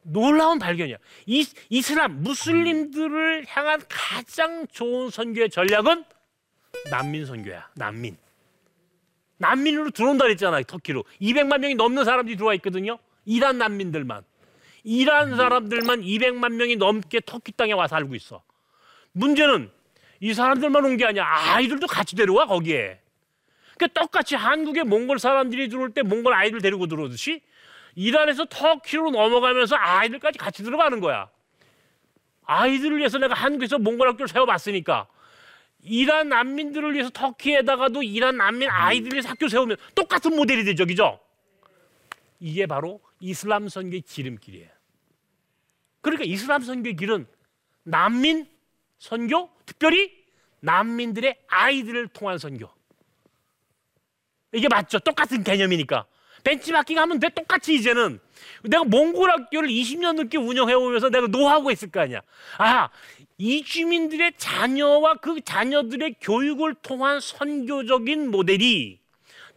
놀라운 0.04 0.58
발견이야. 0.58 0.96
이, 1.26 1.46
이슬람 1.70 2.22
무슬림들을 2.22 3.46
향한 3.48 3.80
가장 3.88 4.66
좋은 4.68 5.10
선교의 5.10 5.50
전략은 5.50 6.04
난민 6.90 7.26
선교야. 7.26 7.70
난민. 7.74 8.16
난민으로 9.38 9.90
들어온다 9.90 10.24
그랬잖아. 10.24 10.62
터키로. 10.62 11.04
200만 11.20 11.58
명이 11.58 11.74
넘는 11.74 12.04
사람들이 12.04 12.36
들어와 12.36 12.54
있거든요. 12.54 12.98
이란 13.24 13.58
난민들만. 13.58 14.22
이란 14.84 15.36
사람들만 15.36 16.02
200만 16.02 16.52
명이 16.54 16.76
넘게 16.76 17.20
터키 17.24 17.52
땅에 17.52 17.72
와서 17.72 17.96
살고 17.96 18.14
있어. 18.14 18.42
문제는 19.12 19.70
이 20.20 20.34
사람들만 20.34 20.84
온 20.84 20.96
게 20.96 21.04
아니야. 21.06 21.24
아이들도 21.26 21.86
같이 21.86 22.16
데려와 22.16 22.46
거기에. 22.46 23.00
그러니까 23.76 24.00
똑같이 24.00 24.34
한국에 24.36 24.82
몽골 24.84 25.18
사람들이 25.18 25.68
들어올 25.68 25.90
때 25.92 26.02
몽골 26.02 26.32
아이들 26.32 26.60
데리고 26.60 26.86
들어오듯이 26.86 27.40
이란에서 27.94 28.46
터키로 28.46 29.10
넘어가면서 29.10 29.76
아이들까지 29.76 30.38
같이 30.38 30.62
들어가는 30.62 31.00
거야. 31.00 31.30
아이들을 32.44 32.98
위해서 32.98 33.18
내가 33.18 33.34
한국에서 33.34 33.78
몽골 33.78 34.08
학교를 34.08 34.28
세워봤으니까 34.28 35.08
이란 35.82 36.28
난민들을 36.28 36.94
위해서 36.94 37.10
터키에다가도 37.10 38.02
이란 38.02 38.36
난민 38.36 38.68
아이들을 38.70 39.14
위해서 39.14 39.28
학교 39.28 39.48
세우면 39.48 39.76
똑같은 39.94 40.34
모델이 40.34 40.64
되죠, 40.64 40.86
그죠? 40.86 41.20
이게 42.40 42.66
바로 42.66 43.00
이슬람 43.20 43.68
선교의 43.68 44.02
지름길이에요. 44.02 44.68
그러니까 46.00 46.24
이슬람 46.24 46.62
선교의 46.62 46.96
길은 46.96 47.26
난민 47.84 48.48
선교, 48.98 49.50
특별히 49.66 50.24
난민들의 50.60 51.38
아이들을 51.48 52.08
통한 52.08 52.38
선교. 52.38 52.70
이게 54.52 54.68
맞죠? 54.68 54.98
똑같은 55.00 55.44
개념이니까. 55.44 56.06
벤치마킹 56.44 56.98
하면 56.98 57.18
돼 57.18 57.30
똑같이 57.30 57.74
이제는 57.74 58.20
내가 58.62 58.84
몽골 58.84 59.30
학교를 59.30 59.68
20년 59.68 60.14
넘게 60.14 60.38
운영해 60.38 60.74
오면서 60.74 61.08
내가 61.10 61.26
노하고 61.26 61.70
있을 61.70 61.90
거 61.90 62.00
아니야. 62.00 62.20
아 62.58 62.88
이주민들의 63.38 64.34
자녀와 64.36 65.14
그 65.14 65.40
자녀들의 65.40 66.16
교육을 66.20 66.74
통한 66.74 67.20
선교적인 67.20 68.30
모델이 68.30 69.00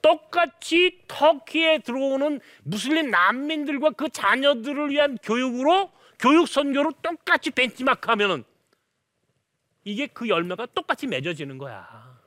똑같이 0.02 1.02
터키에 1.08 1.80
들어오는 1.80 2.40
무슬림 2.64 3.12
난민들과 3.12 3.92
그 3.92 4.10
자녀들을 4.10 4.90
위한 4.90 5.18
교육으로 5.22 5.92
교육 6.20 6.48
선교로 6.48 6.94
똑같이 7.02 7.52
벤치마크 7.52 8.10
하면은 8.12 8.44
이게 9.84 10.08
그 10.08 10.28
열매가 10.28 10.68
똑같이 10.68 11.08
맺어지는 11.08 11.58
거야. 11.58 12.18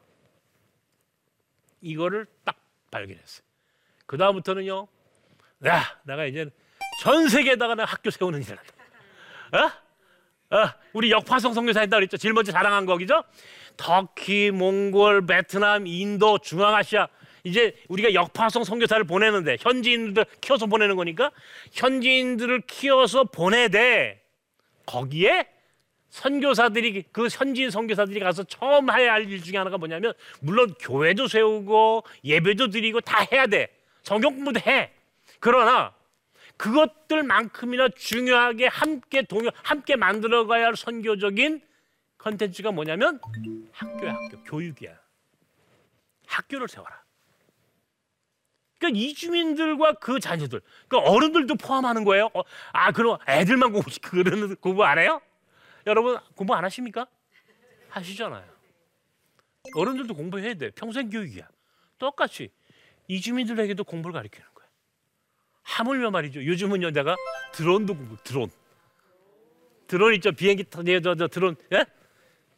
이거를 1.81 2.27
딱 2.45 2.57
발견했어요. 2.91 3.50
그 4.11 4.17
다음부터는요. 4.17 4.89
야, 5.67 5.85
내가 6.03 6.25
이제 6.25 6.45
전 7.01 7.29
세계에다가 7.29 7.77
나 7.77 7.85
학교 7.85 8.11
세우는 8.11 8.43
일을 8.43 8.59
한다. 8.59 9.71
어? 10.51 10.57
어, 10.57 10.69
우리 10.95 11.13
역파성 11.13 11.55
선교사 11.55 11.79
했다 11.79 11.97
그랬죠. 11.97 12.17
제일 12.17 12.35
먼저 12.35 12.51
자랑한 12.51 12.87
거기죠. 12.87 13.23
터키, 13.77 14.51
몽골, 14.51 15.27
베트남, 15.27 15.87
인도, 15.87 16.39
중앙아시아 16.39 17.07
이제 17.45 17.77
우리가 17.87 18.13
역파성 18.13 18.65
선교사를 18.65 19.05
보내는데 19.05 19.59
현지인들 19.61 20.27
키워서 20.41 20.67
보내는 20.67 20.97
거니까 20.97 21.31
현지인들을 21.71 22.63
키워서 22.63 23.25
보내되 23.25 24.25
거기에 24.87 25.47
선교사들이 26.09 27.05
그 27.13 27.29
현지인 27.31 27.71
선교사들이 27.71 28.19
가서 28.19 28.43
처음 28.43 28.91
해야 28.91 29.13
할 29.13 29.31
일 29.31 29.41
중에 29.41 29.57
하나가 29.57 29.79
뭐냐면 29.79 30.15
물론 30.41 30.75
교회도 30.81 31.29
세우고 31.29 32.03
예배도 32.25 32.71
드리고 32.71 33.01
다 33.03 33.25
해야 33.31 33.47
돼. 33.47 33.69
성경 34.03 34.35
공부도 34.35 34.61
해. 34.61 34.93
그러나 35.39 35.95
그것들만큼이나 36.57 37.89
중요하게 37.91 38.67
함께 38.67 39.23
동요 39.23 39.51
함께 39.63 39.97
만들어 39.97 40.47
가야 40.47 40.67
할 40.67 40.77
선교적인 40.77 41.63
컨텐츠가 42.19 42.71
뭐냐면 42.73 43.21
학교야 43.73 44.15
학교 44.15 44.43
교육이야. 44.45 44.99
학교를 46.27 46.69
세워라. 46.69 47.03
그러니까 48.79 48.99
이주민들과 48.99 49.95
그 49.95 50.21
자녀들, 50.21 50.61
그러니까 50.89 51.11
어른들도 51.11 51.55
포함하는 51.57 52.05
거예요. 52.05 52.31
어, 52.35 52.43
아 52.73 52.93
그럼 52.93 53.19
애들만 53.29 53.73
공부 53.73 53.91
그런 54.03 54.57
공부 54.57 54.85
안 54.85 54.99
해요? 54.99 55.21
여러분 55.87 56.19
공부 56.35 56.55
안 56.55 56.65
하십니까? 56.65 57.07
하시잖아요. 57.91 58.45
어른들도 59.75 60.15
공부해야 60.15 60.55
돼. 60.55 60.71
평생 60.71 61.11
교육이야. 61.11 61.49
똑같이 61.99 62.51
이주민들에게도 63.15 63.83
공부를 63.85 64.13
가르치는 64.15 64.47
거야. 64.55 64.67
하물며 65.63 66.11
말이죠. 66.11 66.45
요즘은요 66.45 66.91
내가 66.93 67.17
드론도 67.53 67.95
공부 67.95 68.17
드론. 68.23 68.51
드론 69.89 70.15
있죠. 70.15 70.31
비행기 70.33 70.65
타- 70.65 70.83
예, 70.87 71.01
저, 71.01 71.17
저 71.17 71.27
드론. 71.27 71.57
예? 71.73 71.85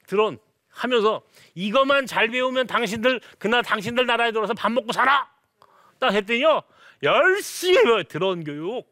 드론 0.07 0.39
하면서 0.69 1.23
이것만 1.55 2.07
잘 2.07 2.29
배우면 2.29 2.67
당신들 2.67 3.21
그날 3.39 3.63
당신들 3.63 4.05
나라에 4.07 4.33
들어서 4.33 4.53
밥 4.53 4.71
먹고 4.71 4.93
살아. 4.93 5.31
딱 5.99 6.13
했더니요. 6.13 6.63
열심히 7.03 7.83
배워요. 7.83 8.03
드론 8.05 8.45
교육. 8.45 8.85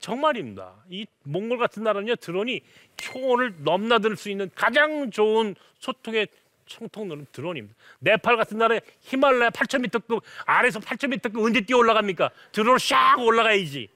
정말입니다. 0.00 0.84
이 0.88 1.06
몽골 1.24 1.58
같은 1.58 1.82
나라는요 1.82 2.16
드론이 2.16 2.62
총을 2.96 3.56
넘나들 3.64 4.16
수 4.16 4.30
있는 4.30 4.50
가장 4.54 5.10
좋은 5.10 5.54
소통의 5.80 6.28
총통로는 6.72 7.26
드론입니다. 7.32 7.76
네팔 8.00 8.36
같은 8.36 8.58
나라에 8.58 8.80
히말라야 9.02 9.50
8,000m급 9.50 10.22
아래서 10.44 10.80
8,000m급 10.80 11.44
언제 11.44 11.60
뛰어 11.60 11.78
올라갑니까? 11.78 12.30
드론 12.52 12.76
샥 12.76 13.24
올라가야지. 13.24 13.88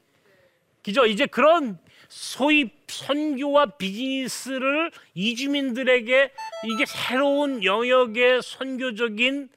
그죠? 0.82 1.06
이제 1.06 1.26
그런 1.26 1.78
소위 2.08 2.70
선교와 2.86 3.66
비즈니스를 3.66 4.92
이주민들에게 5.14 6.30
이게 6.64 6.86
새로운 6.86 7.64
영역의 7.64 8.42
선교적인 8.42 9.48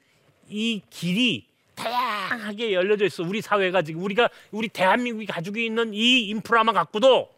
이 0.50 0.82
길이 0.90 1.46
다양하게 1.76 2.74
열려져 2.74 3.06
있어. 3.06 3.24
우리 3.24 3.42
사회가 3.42 3.84
지금 3.84 4.04
우리가 4.04 4.30
우리 4.52 4.68
대한민국이 4.68 5.28
가지고 5.28 5.60
있는 5.60 5.94
이 5.94 6.28
인프라만 6.30 6.74
갖고도 6.74 7.30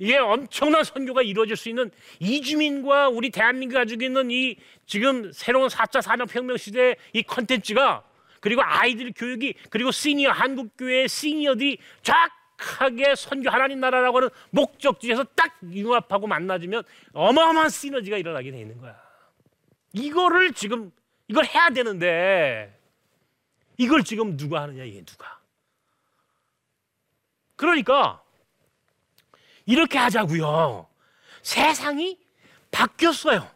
이게 0.00 0.16
엄청난 0.16 0.82
선교가 0.82 1.20
이루어질 1.20 1.56
수 1.56 1.68
있는 1.68 1.90
이주민과 2.20 3.10
우리 3.10 3.28
대한민국이 3.28 3.76
가지고 3.76 4.02
있는 4.02 4.30
이 4.30 4.56
지금 4.86 5.30
새로운 5.30 5.68
4차 5.68 6.00
산업혁명 6.00 6.56
시대의 6.56 6.96
이 7.12 7.22
컨텐츠가 7.22 8.02
그리고 8.40 8.62
아이들 8.64 9.12
교육이 9.14 9.54
그리고 9.68 9.90
시니어 9.90 10.30
한국교회 10.30 11.06
시니어들이 11.06 11.76
정확하게 12.00 13.14
선교 13.14 13.50
하나님 13.50 13.80
나라라고 13.80 14.16
하는 14.16 14.30
목적지에서 14.48 15.24
딱 15.36 15.58
융합하고 15.70 16.26
만나지면 16.26 16.82
어마어마한 17.12 17.68
시너지가 17.68 18.16
일어나게 18.16 18.50
돼 18.50 18.58
있는 18.58 18.80
거야. 18.80 18.98
이거를 19.92 20.54
지금 20.54 20.90
이걸 21.28 21.44
해야 21.44 21.68
되는데 21.68 22.74
이걸 23.76 24.02
지금 24.02 24.38
누가 24.38 24.62
하느냐 24.62 24.84
이게 24.84 25.04
누가. 25.04 25.38
그러니까 27.56 28.22
이렇게 29.70 29.98
하자고요. 29.98 30.88
세상이 31.42 32.18
바뀌었어요. 32.72 33.48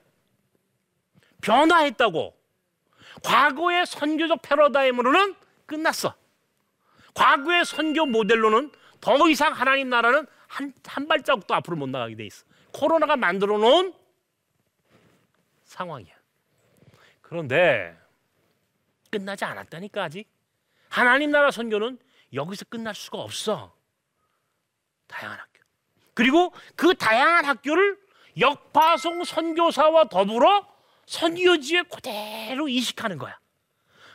변화했다고. 1.43 2.39
과거의 3.25 3.85
선교적 3.85 4.41
패러다임으로는 4.43 5.35
끝났어. 5.67 6.15
과거의 7.15 7.65
선교 7.65 8.07
모델로는 8.07 8.71
더 9.01 9.29
이상 9.29 9.53
하나님 9.53 9.89
나라는 9.89 10.27
한, 10.47 10.73
한 10.85 11.09
발자국도 11.09 11.53
앞으로 11.53 11.77
못 11.77 11.89
나가게 11.89 12.15
돼 12.15 12.27
있어. 12.27 12.45
코로나가 12.73 13.17
만들어 13.17 13.59
놓은 13.59 13.93
상황이야. 15.65 16.15
그런데 17.23 17.99
끝나지 19.11 19.45
않았다니까 19.45 20.05
아직. 20.05 20.29
하나님 20.89 21.33
나라 21.33 21.51
선교는 21.51 21.99
여기서 22.33 22.67
끝날 22.67 22.95
수가 22.95 23.19
없어. 23.19 23.75
다양한 25.09 25.41
학교. 25.41 25.54
그리고 26.15 26.53
그 26.77 26.95
다양한 26.95 27.45
학교를 27.45 27.99
역파송 28.39 29.25
선교사와 29.25 30.05
더불어 30.05 30.67
선교지에 31.07 31.83
그대로 31.83 32.69
이식하는 32.69 33.19
거야. 33.19 33.39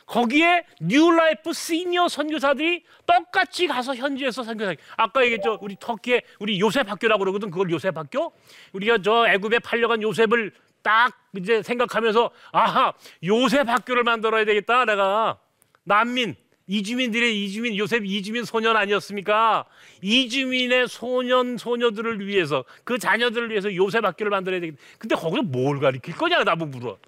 거기에 0.06 0.64
뉴라이프 0.80 1.52
시니어 1.52 2.08
선교사들이 2.08 2.84
똑같이 3.06 3.68
가서 3.68 3.94
현지에서 3.94 4.42
선교사. 4.42 4.74
아까 4.96 5.22
얘기했죠. 5.22 5.58
우리 5.60 5.76
터키에 5.78 6.22
우리 6.40 6.58
요셉 6.58 6.90
학교라고 6.90 7.20
그러거든. 7.20 7.50
그걸 7.50 7.70
요셉 7.70 7.96
학교. 7.96 8.32
우리가 8.72 8.98
저 9.02 9.28
애굽에 9.28 9.60
팔려간 9.60 10.02
요셉을 10.02 10.52
딱 10.82 11.12
이제 11.36 11.62
생각하면서 11.62 12.30
아하 12.50 12.92
요셉 13.22 13.68
학교를 13.68 14.02
만들어야 14.02 14.44
되겠다. 14.44 14.84
내가 14.84 15.38
난민 15.84 16.34
이주민들의 16.74 17.44
이주민 17.44 17.76
요셉 17.76 18.04
이주민 18.04 18.44
소년 18.44 18.76
아니었습니까? 18.76 19.64
이주민의 20.02 20.86
소년 20.86 21.58
소녀들을 21.58 22.24
위해서 22.24 22.64
그 22.84 22.96
자녀들을 22.96 23.50
위해서 23.50 23.74
요셉 23.74 24.04
학교를 24.04 24.30
만들어야 24.30 24.60
되겠다. 24.60 24.80
근데 24.96 25.16
거기서 25.16 25.42
뭘 25.42 25.80
가르칠 25.80 26.14
거냐 26.14 26.44
나보고 26.44 26.70
물어. 26.78 26.98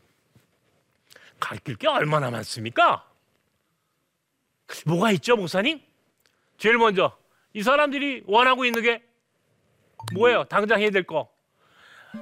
가르칠 1.39 1.77
게 1.77 1.87
얼마나 1.87 2.29
많습니까? 2.33 3.07
뭐가 4.85 5.13
있죠, 5.13 5.37
목사님? 5.37 5.81
제일 6.59 6.77
먼저 6.77 7.17
이 7.53 7.63
사람들이 7.63 8.25
원하고 8.27 8.65
있는 8.65 8.83
게 8.83 9.01
뭐예요? 10.13 10.43
당장 10.45 10.81
해야 10.81 10.91
될 10.91 11.05
거. 11.05 11.31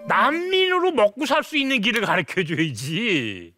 난민으로 0.07 0.92
먹고 0.92 1.24
살 1.24 1.42
수 1.42 1.57
있는 1.57 1.81
길을 1.81 2.03
가르쳐 2.03 2.44
줘야지. 2.44 3.55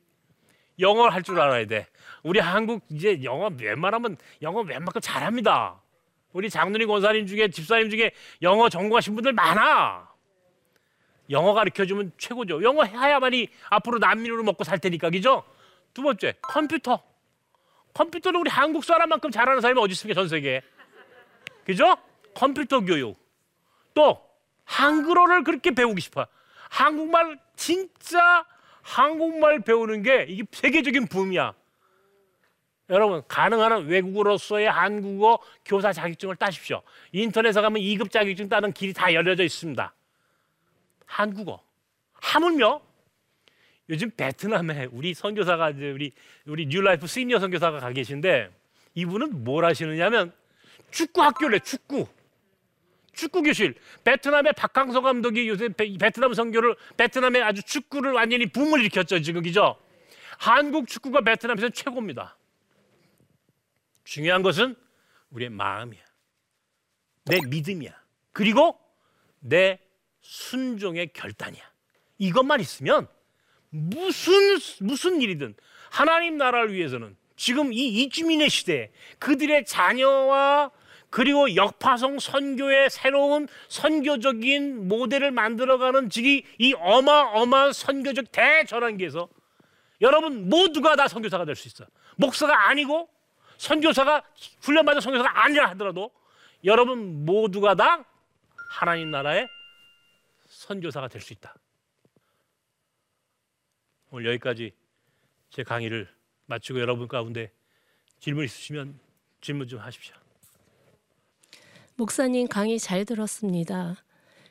영어를 0.78 1.12
할 1.12 1.22
줄 1.24 1.40
알아야 1.40 1.66
돼. 1.66 1.88
우리 2.22 2.38
한국 2.38 2.84
이제 2.88 3.22
영어 3.24 3.50
웬만하면 3.58 4.16
영어 4.42 4.60
웬만큼 4.60 5.00
잘합니다. 5.00 5.80
우리 6.32 6.48
장로님 6.48 6.88
권사님 6.88 7.26
중에 7.26 7.48
집사님 7.48 7.90
중에 7.90 8.12
영어 8.42 8.68
전공하신 8.68 9.14
분들 9.14 9.32
많아. 9.32 10.08
영어 11.30 11.52
가르쳐 11.52 11.84
주면 11.84 12.12
최고죠. 12.18 12.62
영어 12.62 12.84
해야만이 12.84 13.48
앞으로 13.70 13.98
난민으로 13.98 14.42
먹고 14.44 14.64
살 14.64 14.78
테니까 14.78 15.10
그죠? 15.10 15.44
두 15.94 16.02
번째 16.02 16.34
컴퓨터. 16.42 17.02
컴퓨터는 17.94 18.40
우리 18.40 18.50
한국 18.50 18.84
사람만큼 18.84 19.30
잘하는 19.30 19.60
사람이 19.60 19.80
어디 19.80 19.92
있습니까 19.92 20.20
전 20.20 20.28
세계에? 20.28 20.62
그죠? 21.64 21.96
컴퓨터 22.34 22.80
교육. 22.80 23.18
또 23.94 24.22
한글어를 24.64 25.44
그렇게 25.44 25.72
배우고 25.72 25.98
싶어. 26.00 26.26
한국말 26.70 27.38
진짜 27.56 28.46
한국말 28.80 29.60
배우는 29.60 30.02
게 30.02 30.24
이게 30.28 30.44
세계적인 30.50 31.08
붐이야. 31.08 31.54
여러분 32.92 33.22
가능한 33.26 33.86
외국어로서의 33.86 34.70
한국어 34.70 35.38
교사 35.64 35.92
자격증을 35.94 36.36
따십시오. 36.36 36.82
인터넷에 37.12 37.60
가면 37.62 37.80
2급 37.80 38.10
자격증 38.10 38.50
따는 38.50 38.70
길이 38.72 38.92
다 38.92 39.12
열려져 39.14 39.42
있습니다. 39.44 39.94
한국어. 41.06 41.62
하물며 42.12 42.82
요즘 43.88 44.10
베트남에 44.10 44.88
우리 44.92 45.14
선교사가 45.14 45.70
이제 45.70 45.90
우리 45.90 46.12
우리 46.46 46.66
뉴라이프 46.66 47.06
시니어 47.06 47.38
선교사가 47.40 47.80
가 47.80 47.90
계신데 47.92 48.50
이분은 48.94 49.42
뭘 49.42 49.64
하시느냐면 49.64 50.30
축구 50.90 51.22
학교래 51.22 51.60
축구. 51.60 52.06
축구 53.14 53.42
교실. 53.42 53.74
베트남의 54.04 54.52
박항서 54.52 55.00
감독이 55.00 55.48
요새 55.48 55.68
베- 55.68 55.96
베트남 55.96 56.34
선교를 56.34 56.76
베트남에 56.98 57.40
아주 57.40 57.62
축구를 57.62 58.12
완전히 58.12 58.46
붐을 58.46 58.80
일으켰죠 58.80 59.20
지금 59.22 59.42
그죠? 59.42 59.76
한국 60.38 60.86
축구가 60.88 61.22
베트남에서 61.22 61.70
최고입니다. 61.70 62.36
중요한 64.04 64.42
것은 64.42 64.74
우리의 65.30 65.50
마음이야. 65.50 66.02
내 67.24 67.40
믿음이야. 67.48 67.92
그리고 68.32 68.78
내 69.40 69.78
순종의 70.20 71.12
결단이야. 71.12 71.62
이것만 72.18 72.60
있으면 72.60 73.08
무슨 73.70 74.32
무슨 74.80 75.20
일이든 75.20 75.54
하나님 75.90 76.36
나라를 76.36 76.72
위해서는 76.74 77.16
지금 77.36 77.72
이 77.72 78.02
이주민의 78.02 78.50
시대에 78.50 78.92
그들의 79.18 79.64
자녀와 79.64 80.70
그리고 81.10 81.54
역파성 81.54 82.18
선교의 82.20 82.88
새로운 82.88 83.48
선교적인 83.68 84.88
모델을 84.88 85.30
만들어가는 85.30 86.08
지기 86.08 86.44
이 86.58 86.74
어마어마한 86.74 87.72
선교적 87.72 88.32
대전환기에서 88.32 89.28
여러분 90.00 90.48
모두가 90.48 90.96
다 90.96 91.08
선교사가 91.08 91.44
될 91.44 91.54
수 91.54 91.68
있어. 91.68 91.84
목사가 92.16 92.68
아니고 92.68 93.08
선교사가 93.66 94.24
훈련받은 94.62 95.00
선교사가 95.00 95.44
아니라 95.44 95.70
하더라도 95.70 96.10
여러분 96.64 97.24
모두가 97.24 97.76
다 97.76 98.04
하나님 98.70 99.12
나라의 99.12 99.46
선교사가 100.48 101.06
될 101.06 101.20
수 101.20 101.32
있다. 101.32 101.54
오늘 104.10 104.26
여기까지 104.30 104.72
제 105.50 105.62
강의를 105.62 106.12
마치고 106.46 106.80
여러분 106.80 107.06
가운데 107.06 107.52
질문 108.18 108.44
있으시면 108.46 108.98
질문 109.40 109.68
좀 109.68 109.78
하십시오. 109.78 110.16
목사님 111.94 112.48
강의 112.48 112.80
잘 112.80 113.04
들었습니다. 113.04 113.94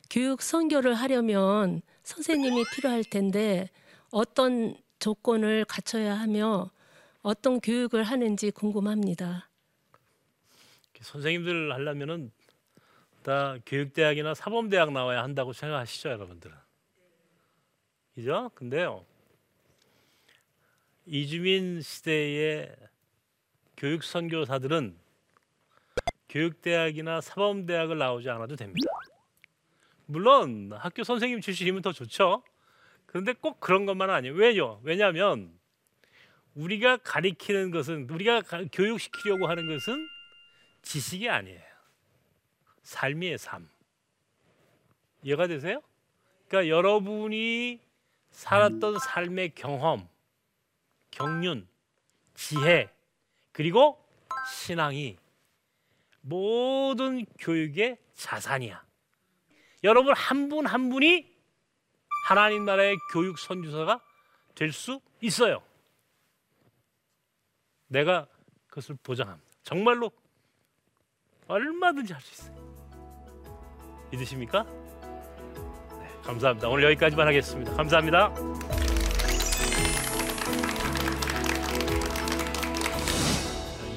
교육 0.10 0.42
선교를 0.42 0.94
하려면 0.94 1.82
선생님이 2.04 2.64
필요할 2.74 3.04
텐데 3.04 3.70
어떤 4.10 4.78
조건을 5.00 5.66
갖춰야 5.66 6.18
하며 6.18 6.72
어떤 7.22 7.60
교육을 7.60 8.04
하는지 8.04 8.52
궁금합니다. 8.52 9.50
선생님들 11.02 11.74
하려면은 11.74 12.32
다 13.24 13.58
교육대학이나 13.66 14.34
사범대학 14.34 14.92
나와야 14.92 15.24
한다고 15.24 15.54
생각하시죠, 15.54 16.10
여러분들은. 16.10 16.56
그죠? 18.16 18.52
근데요. 18.56 19.06
이주민 21.06 21.82
시대의 21.82 22.76
교육 23.78 24.04
선교사들은 24.04 24.98
교육대학이나 26.30 27.22
사범대학을 27.22 27.98
나오지 27.98 28.30
않아도 28.30 28.56
됩니다. 28.56 28.90
물론 30.06 30.72
학교 30.74 31.04
선생님 31.04 31.42
출신이면 31.42 31.82
더 31.82 31.92
좋죠. 31.92 32.44
그런데 33.06 33.34
꼭 33.34 33.60
그런 33.60 33.86
것만은 33.86 34.14
아니에요. 34.14 34.36
왜요? 34.36 34.80
왜냐하면 34.84 35.52
우리가 36.56 36.98
가리키는 36.98 37.72
것은 37.72 38.10
우리가 38.10 38.42
가- 38.42 38.64
교육시키려고 38.72 39.48
하는 39.48 39.68
것은 39.68 40.08
지식이 40.82 41.30
아니에요. 41.30 41.62
삶이에요, 42.84 43.38
삶. 43.38 43.70
이해가 45.24 45.48
되세요? 45.48 45.82
그러니까 46.48 46.70
여러분이 46.76 47.80
살았던 48.32 49.00
삶의 49.00 49.54
경험, 49.56 50.08
경륜, 51.12 51.68
지혜, 52.34 52.90
그리고 53.52 54.04
신앙이 54.52 55.18
모든 56.22 57.26
교육의 57.40 57.98
자산이야. 58.16 58.84
여러분 59.84 60.14
한 60.16 60.50
분한 60.50 60.90
분이 60.90 61.32
하나님 62.28 62.66
나라의 62.66 62.96
교육 63.14 63.40
선교사가 63.40 64.00
될 64.56 64.72
수 64.72 65.02
있어요. 65.22 65.64
내가 67.92 68.26
그것을 68.70 68.96
보장합니다. 69.04 69.52
정말로 69.64 70.12
얼마든지 71.48 72.14
할 72.14 72.22
수 72.22 72.34
있어요. 72.34 72.56
믿으십니까? 74.12 74.64
네, 74.64 76.08
감사합니다. 76.24 76.70
오늘 76.70 76.86
여기까지만 76.86 77.28
하겠습니다. 77.28 77.74
감사합니다. 77.76 78.34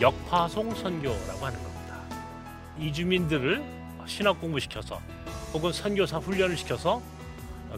역파송 0.00 0.74
선교라고 0.74 1.46
하는 1.46 1.62
겁니다. 1.62 2.00
이주민들을 2.78 3.62
신학 4.06 4.40
공부시켜서 4.40 5.00
혹은 5.52 5.72
선교사 5.72 6.18
훈련을 6.18 6.56
시켜서 6.56 7.00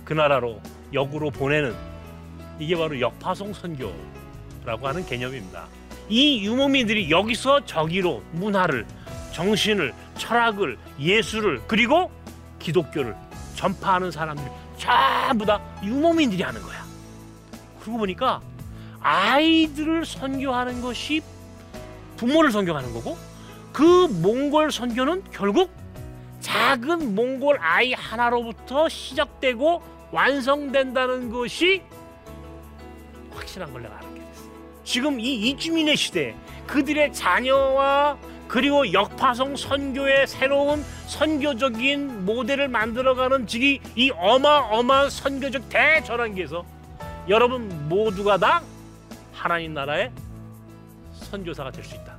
그 0.05 0.14
나라로 0.14 0.61
역으로 0.94 1.31
보내는 1.31 1.76
이게 2.59 2.74
바로 2.74 2.98
역파송 2.98 3.52
선교라고 3.52 4.88
하는 4.88 5.05
개념입니다. 5.05 5.68
이 6.09 6.45
유목민들이 6.45 7.11
여기서 7.11 7.64
저기로 7.64 8.23
문화를, 8.33 8.87
정신을, 9.33 9.92
철학을, 10.16 10.79
예술을 10.99 11.62
그리고 11.66 12.11
기독교를 12.59 13.14
전파하는 13.55 14.11
사람들 14.11 14.45
전부 14.79 15.45
다 15.45 15.61
유목민들이 15.83 16.42
하는 16.42 16.62
거야. 16.62 16.85
그러고 17.81 17.99
보니까 17.99 18.40
아이들을 19.01 20.05
선교하는 20.05 20.81
것이 20.81 21.23
부모를 22.16 22.51
선교하는 22.51 22.92
거고 22.92 23.16
그 23.73 24.07
몽골 24.23 24.73
선교는 24.73 25.25
결국 25.33 25.71
작은 26.40 27.14
몽골 27.14 27.59
아이 27.61 27.92
하나로부터 27.92 28.88
시작되고 28.88 29.83
완성된다는 30.12 31.31
것이 31.31 31.83
확실한 33.33 33.73
걸 33.73 33.83
내가 33.83 33.99
됐어. 33.99 34.06
지금 34.87 35.18
이 35.18 35.51
이주민의 35.51 35.96
시대 35.96 36.35
그들의 36.68 37.12
자녀와 37.12 38.16
그리고 38.46 38.92
역파성 38.92 39.57
선교의 39.57 40.29
새로운 40.29 40.85
선교적인 41.09 42.25
모델을 42.25 42.68
만들어가는 42.68 43.49
지금 43.49 43.79
이 43.96 44.12
어마어마한 44.16 45.11
선교적 45.11 45.68
대전환기에서 45.68 46.64
여러분 47.29 47.88
모두가 47.88 48.38
다 48.38 48.62
하나님 49.33 49.75
나라의 49.75 50.12
선교사가 51.14 51.72
될 51.72 51.83
수 51.85 51.96
있다. 51.96 52.16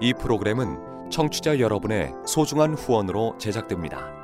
이 0.00 0.12
프로그램은 0.12 1.10
청취자 1.10 1.58
여러분의 1.58 2.12
소중한 2.26 2.74
후원으로 2.74 3.36
제작됩니다. 3.38 4.23